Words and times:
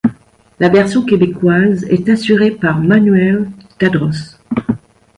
La 0.59 0.69
version 0.69 1.05
québécoise 1.05 1.83
est 1.83 2.09
assurée 2.09 2.49
par 2.49 2.79
Manuel 2.81 3.51
Tadros. 3.77 4.39